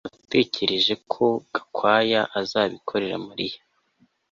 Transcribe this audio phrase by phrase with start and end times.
[0.07, 3.59] Natekereje ko Gakwaya azabikorera Mariya